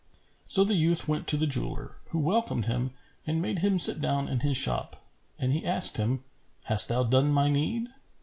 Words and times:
So 0.47 0.63
the 0.63 0.73
youth 0.73 1.07
went 1.07 1.27
to 1.27 1.37
the 1.37 1.45
jeweller, 1.45 1.97
who 2.09 2.17
welcomed 2.17 2.65
him 2.65 2.89
and 3.27 3.39
made 3.39 3.59
him 3.59 3.77
sit 3.77 4.01
down 4.01 4.27
in 4.27 4.39
his 4.39 4.57
shop; 4.57 5.05
and 5.37 5.53
he 5.53 5.63
asked 5.63 5.97
him, 5.97 6.23
"Hast 6.63 6.87
thou 6.87 7.03
done 7.03 7.31
my 7.31 7.51
need?" 7.51 7.87